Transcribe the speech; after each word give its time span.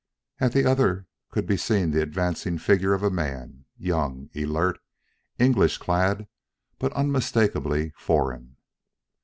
At 0.39 0.53
the 0.53 0.65
other 0.65 1.05
could 1.29 1.45
be 1.45 1.57
seen 1.57 1.91
the 1.91 2.01
advancing 2.01 2.57
figure 2.57 2.95
of 2.95 3.03
a 3.03 3.11
man, 3.11 3.65
young, 3.77 4.31
alert, 4.33 4.79
English 5.37 5.77
clad 5.77 6.27
but 6.79 6.91
unmistakably 6.93 7.93
foreign. 7.95 8.55